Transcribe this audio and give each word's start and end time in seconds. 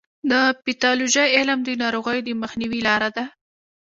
د 0.29 0.31
پیتالوژي 0.65 1.27
علم 1.37 1.59
د 1.63 1.69
ناروغیو 1.81 2.25
د 2.27 2.29
مخنیوي 2.43 2.79
لاره 2.87 3.09
ده. 3.15 3.25